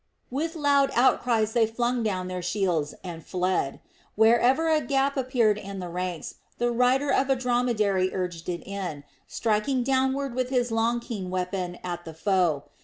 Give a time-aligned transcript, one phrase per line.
[0.31, 3.79] With loud outcries they flung down their shields and fled.
[4.15, 9.03] Wherever a gap appeared in the ranks the rider of a dromedary urged it in,
[9.27, 12.63] striking downward with his long keen weapon at the foe.